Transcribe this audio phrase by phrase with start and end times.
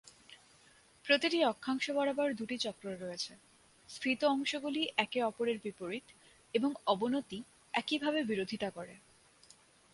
[1.05, 3.33] প্রতিটি অক্ষাংশ বরাবর দুটি চক্র রয়েছে,
[3.89, 6.03] স্ফীত অংশগুলি একে অপরের বিপরীত,
[6.53, 7.39] এবং অবনতি
[7.73, 8.95] একইভাবে বিরোধিতা করে।